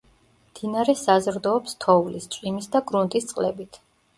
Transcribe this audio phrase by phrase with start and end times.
[0.53, 3.83] მდინარე საზრდოობს თოვლის, წვიმის და გრუნტის წყლებით.